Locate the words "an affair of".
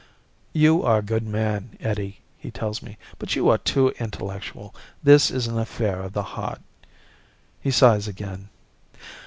5.45-6.13